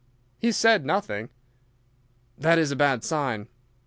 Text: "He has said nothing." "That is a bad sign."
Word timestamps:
"He 0.39 0.47
has 0.47 0.57
said 0.57 0.83
nothing." 0.83 1.29
"That 2.35 2.57
is 2.57 2.71
a 2.71 2.75
bad 2.75 3.03
sign." 3.03 3.47